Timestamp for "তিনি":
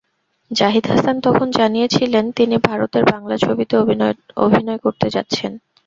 2.31-2.55